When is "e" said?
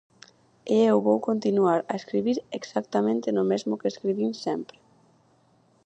0.75-0.77